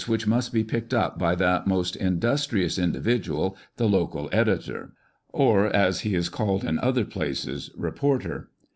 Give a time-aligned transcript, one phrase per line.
[0.01, 4.93] ]351 which must be picked up by that most indus trious individual, the "local" editor,
[5.29, 8.49] or as he is called in other places, "reporter."